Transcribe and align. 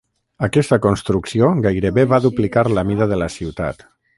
Aquesta 0.45 0.79
construcció 0.85 1.51
gairebé 1.67 2.07
va 2.15 2.21
duplicar 2.27 2.65
la 2.79 2.89
mida 2.93 3.09
de 3.13 3.21
la 3.25 3.29
ciutat. 3.39 3.87